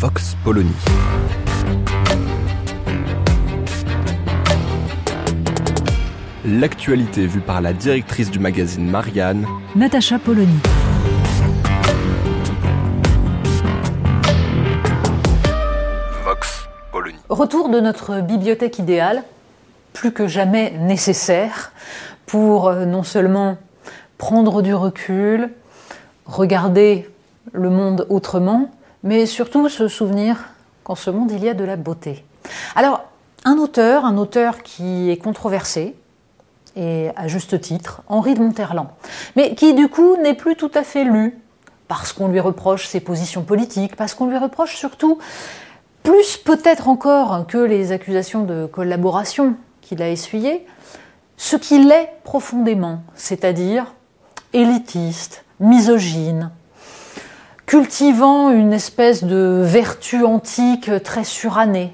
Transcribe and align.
Vox 0.00 0.36
Polony. 0.44 0.70
L'actualité 6.44 7.26
vue 7.26 7.40
par 7.40 7.60
la 7.60 7.72
directrice 7.72 8.30
du 8.30 8.38
magazine 8.38 8.88
Marianne, 8.88 9.44
Natacha 9.74 10.20
Polony. 10.20 10.60
Vox 16.24 16.68
Polony. 16.92 17.18
Retour 17.28 17.68
de 17.68 17.80
notre 17.80 18.20
bibliothèque 18.20 18.78
idéale, 18.78 19.24
plus 19.94 20.12
que 20.12 20.28
jamais 20.28 20.78
nécessaire 20.78 21.72
pour 22.26 22.68
euh, 22.68 22.84
non 22.84 23.02
seulement 23.02 23.58
prendre 24.16 24.62
du 24.62 24.74
recul, 24.74 25.50
regarder 26.24 27.10
le 27.52 27.70
monde 27.70 28.06
autrement, 28.10 28.70
mais 29.02 29.26
surtout 29.26 29.68
se 29.68 29.88
souvenir 29.88 30.36
qu'en 30.84 30.94
ce 30.94 31.10
monde 31.10 31.30
il 31.30 31.44
y 31.44 31.48
a 31.48 31.54
de 31.54 31.64
la 31.64 31.76
beauté. 31.76 32.24
Alors, 32.74 33.04
un 33.44 33.56
auteur, 33.58 34.04
un 34.04 34.16
auteur 34.16 34.62
qui 34.62 35.10
est 35.10 35.16
controversé, 35.16 35.94
et 36.76 37.10
à 37.16 37.28
juste 37.28 37.60
titre, 37.60 38.02
Henri 38.08 38.34
de 38.34 38.40
Monterland, 38.40 38.88
mais 39.36 39.54
qui 39.54 39.74
du 39.74 39.88
coup 39.88 40.16
n'est 40.16 40.34
plus 40.34 40.56
tout 40.56 40.70
à 40.74 40.82
fait 40.82 41.04
lu, 41.04 41.38
parce 41.88 42.12
qu'on 42.12 42.28
lui 42.28 42.40
reproche 42.40 42.86
ses 42.86 43.00
positions 43.00 43.42
politiques, 43.42 43.96
parce 43.96 44.14
qu'on 44.14 44.26
lui 44.26 44.38
reproche 44.38 44.76
surtout, 44.76 45.18
plus 46.02 46.36
peut-être 46.36 46.88
encore 46.88 47.46
que 47.46 47.58
les 47.58 47.92
accusations 47.92 48.44
de 48.44 48.66
collaboration 48.66 49.56
qu'il 49.80 50.02
a 50.02 50.08
essuyées, 50.08 50.66
ce 51.36 51.56
qu'il 51.56 51.90
est 51.90 52.12
profondément, 52.24 53.00
c'est-à-dire 53.14 53.94
élitiste, 54.52 55.44
misogyne, 55.60 56.50
cultivant 57.68 58.48
une 58.48 58.72
espèce 58.72 59.24
de 59.24 59.60
vertu 59.62 60.24
antique 60.24 60.90
très 61.04 61.22
surannée. 61.22 61.92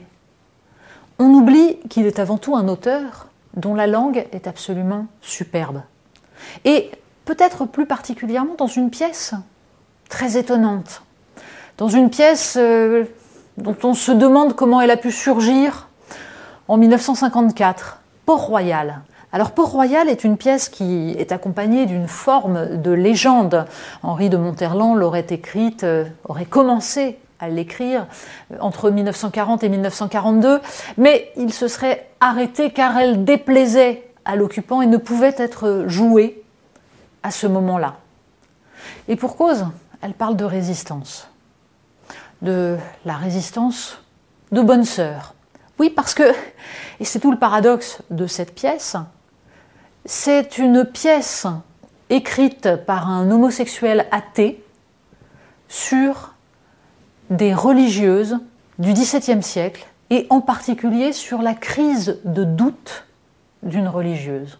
On 1.18 1.26
oublie 1.30 1.80
qu'il 1.90 2.06
est 2.06 2.20
avant 2.20 2.38
tout 2.38 2.54
un 2.54 2.68
auteur 2.68 3.26
dont 3.56 3.74
la 3.74 3.88
langue 3.88 4.24
est 4.30 4.46
absolument 4.46 5.06
superbe. 5.20 5.82
Et 6.64 6.92
peut-être 7.24 7.66
plus 7.66 7.86
particulièrement 7.86 8.54
dans 8.54 8.68
une 8.68 8.88
pièce 8.88 9.34
très 10.08 10.36
étonnante, 10.38 11.02
dans 11.76 11.88
une 11.88 12.08
pièce 12.08 12.56
euh, 12.56 13.02
dont 13.58 13.76
on 13.82 13.94
se 13.94 14.12
demande 14.12 14.54
comment 14.54 14.80
elle 14.80 14.92
a 14.92 14.96
pu 14.96 15.10
surgir 15.10 15.88
en 16.68 16.76
1954, 16.76 18.00
Port-Royal. 18.26 19.00
Alors 19.34 19.50
Port-Royal 19.50 20.08
est 20.08 20.22
une 20.22 20.36
pièce 20.36 20.68
qui 20.68 21.10
est 21.18 21.32
accompagnée 21.32 21.86
d'une 21.86 22.06
forme 22.06 22.80
de 22.80 22.92
légende. 22.92 23.66
Henri 24.04 24.30
de 24.30 24.36
Monterland 24.36 24.94
l'aurait 24.94 25.26
écrite, 25.28 25.82
euh, 25.82 26.04
aurait 26.28 26.44
commencé 26.44 27.18
à 27.40 27.48
l'écrire 27.48 28.06
euh, 28.52 28.58
entre 28.60 28.90
1940 28.90 29.64
et 29.64 29.68
1942, 29.70 30.60
mais 30.98 31.32
il 31.36 31.52
se 31.52 31.66
serait 31.66 32.08
arrêté 32.20 32.70
car 32.70 32.96
elle 32.96 33.24
déplaisait 33.24 34.08
à 34.24 34.36
l'occupant 34.36 34.82
et 34.82 34.86
ne 34.86 34.98
pouvait 34.98 35.34
être 35.36 35.82
jouée 35.88 36.44
à 37.24 37.32
ce 37.32 37.48
moment-là. 37.48 37.96
Et 39.08 39.16
pour 39.16 39.34
cause, 39.34 39.66
elle 40.00 40.14
parle 40.14 40.36
de 40.36 40.44
résistance, 40.44 41.28
de 42.40 42.76
la 43.04 43.14
résistance 43.14 44.00
de 44.52 44.60
bonne 44.60 44.84
sœur. 44.84 45.34
Oui, 45.80 45.90
parce 45.90 46.14
que, 46.14 46.32
et 47.00 47.04
c'est 47.04 47.18
tout 47.18 47.32
le 47.32 47.38
paradoxe 47.38 47.98
de 48.10 48.28
cette 48.28 48.54
pièce, 48.54 48.96
c'est 50.04 50.58
une 50.58 50.84
pièce 50.84 51.46
écrite 52.10 52.76
par 52.86 53.08
un 53.08 53.30
homosexuel 53.30 54.06
athée 54.10 54.62
sur 55.68 56.34
des 57.30 57.54
religieuses 57.54 58.38
du 58.78 58.92
XVIIe 58.92 59.42
siècle 59.42 59.86
et 60.10 60.26
en 60.30 60.40
particulier 60.40 61.12
sur 61.12 61.40
la 61.40 61.54
crise 61.54 62.20
de 62.24 62.44
doute 62.44 63.04
d'une 63.62 63.88
religieuse. 63.88 64.58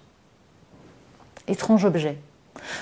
Étrange 1.47 1.85
objet. 1.85 2.19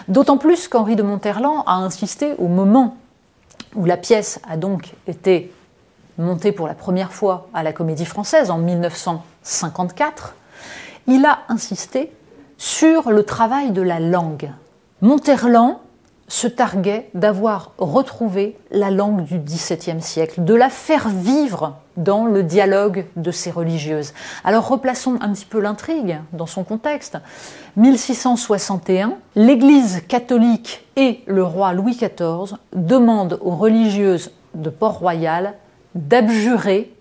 D'autant 0.06 0.39
plus 0.39 0.69
qu'Henri 0.69 0.94
de 0.94 1.03
Monterland 1.03 1.65
a 1.67 1.75
insisté 1.75 2.34
au 2.39 2.47
moment 2.47 2.97
où 3.75 3.84
la 3.84 3.97
pièce 3.97 4.41
a 4.49 4.56
donc 4.56 4.93
été 5.09 5.53
montée 6.19 6.53
pour 6.53 6.69
la 6.69 6.75
première 6.75 7.12
fois 7.12 7.49
à 7.53 7.65
la 7.65 7.73
Comédie 7.73 8.05
Française 8.05 8.50
en 8.50 8.59
1954, 8.59 10.37
il 11.09 11.25
a 11.25 11.41
insisté 11.49 12.12
sur 12.62 13.11
le 13.11 13.25
travail 13.25 13.73
de 13.73 13.83
la 13.83 13.99
langue. 13.99 14.53
Monterland 15.00 15.78
se 16.28 16.47
targuait 16.47 17.11
d'avoir 17.12 17.73
retrouvé 17.77 18.56
la 18.71 18.93
langue 18.93 19.25
du 19.25 19.41
XVIIe 19.41 20.00
siècle, 20.00 20.45
de 20.45 20.55
la 20.55 20.71
faire 20.71 21.09
vivre 21.09 21.75
dans 21.97 22.25
le 22.25 22.45
dialogue 22.45 23.06
de 23.17 23.33
ces 23.33 23.50
religieuses. 23.50 24.15
Alors 24.45 24.69
replaçons 24.69 25.19
un 25.21 25.33
petit 25.33 25.45
peu 25.45 25.59
l'intrigue 25.59 26.21
dans 26.33 26.47
son 26.47 26.62
contexte. 26.62 27.19
1661, 27.75 29.15
l'Église 29.34 30.03
catholique 30.06 30.87
et 30.94 31.25
le 31.27 31.43
roi 31.43 31.73
Louis 31.73 31.97
XIV 31.97 32.59
demandent 32.77 33.41
aux 33.43 33.56
religieuses 33.56 34.31
de 34.55 34.71
Port-Royal 34.71 35.55
d'abjurer 35.97 36.94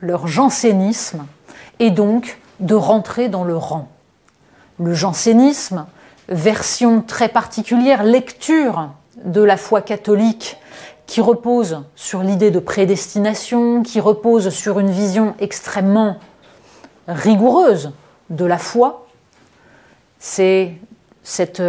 leur 0.00 0.26
jansénisme 0.26 1.24
et 1.78 1.90
donc 1.90 2.38
de 2.60 2.74
rentrer 2.74 3.30
dans 3.30 3.44
le 3.44 3.56
rang. 3.56 3.88
Le 4.78 4.92
jansénisme, 4.92 5.86
version 6.28 7.00
très 7.00 7.28
particulière, 7.28 8.02
lecture 8.02 8.90
de 9.24 9.42
la 9.42 9.56
foi 9.56 9.82
catholique 9.82 10.56
qui 11.06 11.20
repose 11.20 11.82
sur 11.94 12.22
l'idée 12.22 12.50
de 12.50 12.58
prédestination, 12.58 13.82
qui 13.82 14.00
repose 14.00 14.48
sur 14.48 14.80
une 14.80 14.90
vision 14.90 15.34
extrêmement 15.38 16.18
rigoureuse 17.06 17.92
de 18.30 18.44
la 18.44 18.58
foi. 18.58 19.06
C'est 20.18 20.74
cette 21.22 21.62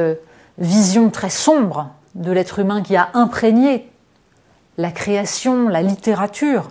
vision 0.57 1.09
très 1.09 1.29
sombre 1.29 1.91
de 2.15 2.31
l'être 2.31 2.59
humain 2.59 2.81
qui 2.81 2.95
a 2.95 3.09
imprégné 3.13 3.91
la 4.77 4.91
création, 4.91 5.67
la 5.67 5.81
littérature 5.81 6.69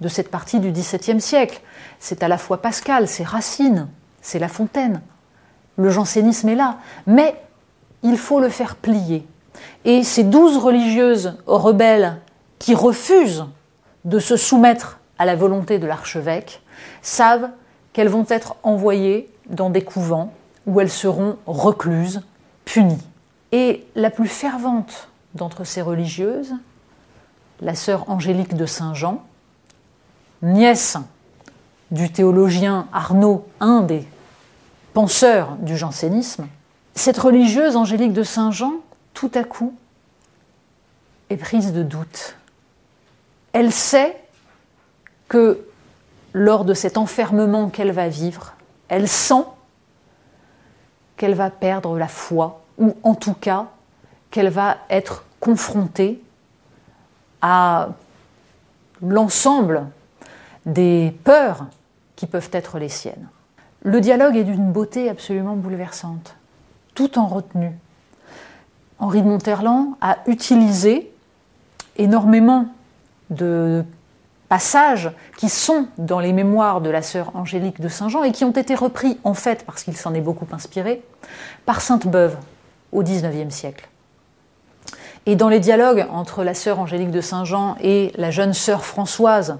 de 0.00 0.08
cette 0.08 0.30
partie 0.30 0.60
du 0.60 0.70
XVIIe 0.70 1.20
siècle. 1.20 1.60
C'est 1.98 2.22
à 2.22 2.28
la 2.28 2.38
fois 2.38 2.62
Pascal, 2.62 3.08
c'est 3.08 3.24
Racine, 3.24 3.88
c'est 4.22 4.38
La 4.38 4.48
Fontaine. 4.48 5.00
Le 5.78 5.90
jansénisme 5.90 6.48
est 6.50 6.56
là, 6.56 6.78
mais 7.06 7.40
il 8.02 8.18
faut 8.18 8.40
le 8.40 8.48
faire 8.48 8.76
plier. 8.76 9.26
Et 9.84 10.02
ces 10.02 10.24
douze 10.24 10.58
religieuses 10.58 11.38
rebelles 11.46 12.16
qui 12.58 12.74
refusent 12.74 13.46
de 14.04 14.18
se 14.18 14.36
soumettre 14.36 14.98
à 15.18 15.24
la 15.24 15.36
volonté 15.36 15.78
de 15.78 15.86
l'archevêque 15.86 16.62
savent 17.02 17.48
qu'elles 17.92 18.08
vont 18.08 18.26
être 18.28 18.56
envoyées 18.62 19.30
dans 19.48 19.70
des 19.70 19.82
couvents 19.82 20.32
où 20.66 20.80
elles 20.80 20.90
seront 20.90 21.36
recluses, 21.46 22.22
punies. 22.64 23.02
Et 23.52 23.86
la 23.94 24.10
plus 24.10 24.28
fervente 24.28 25.08
d'entre 25.34 25.64
ces 25.64 25.80
religieuses, 25.80 26.54
la 27.60 27.74
sœur 27.74 28.10
Angélique 28.10 28.54
de 28.54 28.66
Saint-Jean, 28.66 29.24
nièce 30.42 30.96
du 31.90 32.12
théologien 32.12 32.86
Arnaud, 32.92 33.46
un 33.60 33.82
penseurs 34.92 35.56
du 35.56 35.76
jansénisme, 35.76 36.46
cette 36.94 37.18
religieuse 37.18 37.76
Angélique 37.76 38.12
de 38.12 38.22
Saint-Jean, 38.22 38.74
tout 39.14 39.30
à 39.34 39.44
coup, 39.44 39.74
est 41.30 41.36
prise 41.36 41.72
de 41.72 41.82
doute. 41.82 42.36
Elle 43.52 43.72
sait 43.72 44.16
que 45.28 45.64
lors 46.32 46.64
de 46.64 46.74
cet 46.74 46.98
enfermement 46.98 47.68
qu'elle 47.68 47.92
va 47.92 48.08
vivre, 48.08 48.54
elle 48.88 49.08
sent 49.08 49.44
qu'elle 51.16 51.34
va 51.34 51.50
perdre 51.50 51.98
la 51.98 52.08
foi, 52.08 52.62
ou 52.78 52.96
en 53.02 53.14
tout 53.14 53.34
cas 53.34 53.66
qu'elle 54.30 54.50
va 54.50 54.78
être 54.88 55.24
confrontée 55.40 56.22
à 57.40 57.88
l'ensemble 59.02 59.86
des 60.66 61.16
peurs 61.24 61.66
qui 62.16 62.26
peuvent 62.26 62.50
être 62.52 62.78
les 62.78 62.88
siennes. 62.88 63.28
Le 63.82 64.00
dialogue 64.00 64.36
est 64.36 64.44
d'une 64.44 64.72
beauté 64.72 65.08
absolument 65.08 65.54
bouleversante, 65.54 66.34
tout 66.94 67.18
en 67.18 67.26
retenue. 67.26 67.72
Henri 68.98 69.22
de 69.22 69.28
Monterland 69.28 69.94
a 70.00 70.18
utilisé 70.26 71.12
énormément 71.96 72.66
de 73.30 73.84
passages 74.48 75.10
qui 75.36 75.48
sont 75.48 75.86
dans 75.98 76.20
les 76.20 76.32
mémoires 76.32 76.80
de 76.80 76.90
la 76.90 77.02
sœur 77.02 77.30
Angélique 77.34 77.80
de 77.80 77.88
Saint-Jean 77.88 78.24
et 78.24 78.32
qui 78.32 78.44
ont 78.44 78.50
été 78.50 78.74
repris, 78.74 79.18
en 79.24 79.34
fait, 79.34 79.64
parce 79.64 79.84
qu'il 79.84 79.96
s'en 79.96 80.14
est 80.14 80.20
beaucoup 80.20 80.46
inspiré, 80.52 81.02
par 81.66 81.80
Sainte-Beuve 81.80 82.36
au 82.92 83.02
XIXe 83.02 83.54
siècle. 83.54 83.88
Et 85.26 85.36
dans 85.36 85.48
les 85.48 85.60
dialogues 85.60 86.06
entre 86.10 86.42
la 86.42 86.54
sœur 86.54 86.80
Angélique 86.80 87.10
de 87.10 87.20
Saint-Jean 87.20 87.76
et 87.80 88.12
la 88.16 88.30
jeune 88.30 88.54
sœur 88.54 88.84
Françoise, 88.84 89.58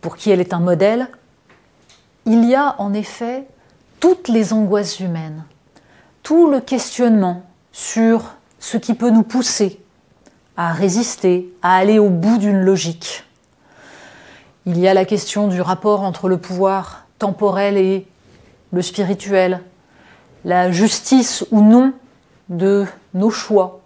pour 0.00 0.16
qui 0.16 0.30
elle 0.30 0.40
est 0.40 0.54
un 0.54 0.60
modèle, 0.60 1.08
il 2.26 2.44
y 2.44 2.54
a 2.54 2.74
en 2.78 2.92
effet 2.92 3.46
toutes 4.00 4.28
les 4.28 4.52
angoisses 4.52 5.00
humaines, 5.00 5.44
tout 6.22 6.50
le 6.50 6.60
questionnement 6.60 7.42
sur 7.72 8.34
ce 8.58 8.76
qui 8.76 8.94
peut 8.94 9.10
nous 9.10 9.22
pousser 9.22 9.80
à 10.56 10.72
résister, 10.72 11.54
à 11.62 11.76
aller 11.76 11.98
au 11.98 12.10
bout 12.10 12.38
d'une 12.38 12.60
logique. 12.60 13.24
Il 14.64 14.78
y 14.78 14.88
a 14.88 14.94
la 14.94 15.04
question 15.04 15.46
du 15.46 15.60
rapport 15.60 16.02
entre 16.02 16.28
le 16.28 16.38
pouvoir 16.38 17.06
temporel 17.18 17.76
et 17.76 18.06
le 18.72 18.82
spirituel, 18.82 19.62
la 20.44 20.72
justice 20.72 21.46
ou 21.52 21.60
non 21.62 21.92
de 22.48 22.84
nos 23.14 23.30
choix. 23.30 23.80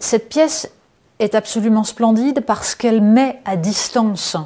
Cette 0.00 0.28
pièce 0.28 0.70
est 1.18 1.34
absolument 1.34 1.84
splendide 1.84 2.40
parce 2.40 2.74
qu'elle 2.74 3.00
met 3.00 3.40
à 3.44 3.56
distance 3.56 4.36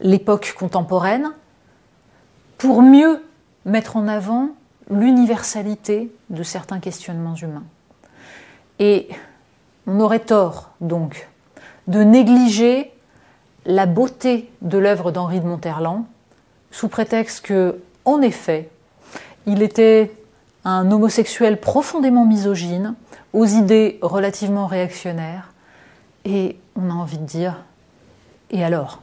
l'époque 0.00 0.54
contemporaine 0.58 1.32
pour 2.64 2.80
mieux 2.80 3.22
mettre 3.66 3.98
en 3.98 4.08
avant 4.08 4.48
l'universalité 4.90 6.10
de 6.30 6.42
certains 6.42 6.80
questionnements 6.80 7.34
humains. 7.34 7.64
Et 8.78 9.08
on 9.86 10.00
aurait 10.00 10.20
tort, 10.20 10.70
donc, 10.80 11.28
de 11.88 12.02
négliger 12.02 12.90
la 13.66 13.84
beauté 13.84 14.50
de 14.62 14.78
l'œuvre 14.78 15.10
d'Henri 15.10 15.40
de 15.40 15.46
Monterland, 15.46 16.06
sous 16.70 16.88
prétexte 16.88 17.44
que, 17.44 17.82
en 18.06 18.22
effet, 18.22 18.70
il 19.44 19.60
était 19.60 20.10
un 20.64 20.90
homosexuel 20.90 21.60
profondément 21.60 22.24
misogyne, 22.24 22.94
aux 23.34 23.44
idées 23.44 23.98
relativement 24.00 24.66
réactionnaires, 24.66 25.52
et 26.24 26.56
on 26.76 26.88
a 26.88 26.94
envie 26.94 27.18
de 27.18 27.26
dire, 27.26 27.62
et 28.50 28.64
alors? 28.64 29.02